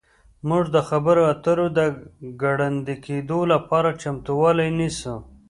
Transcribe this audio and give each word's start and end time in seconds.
موږ 0.49 0.63
د 0.75 0.77
خبرو 0.89 1.21
اترو 1.33 1.67
د 1.77 1.79
ګړندي 2.41 2.95
کیدو 3.05 3.39
لپاره 3.53 3.97
چمتووالی 4.01 4.69
نیسو 4.79 5.15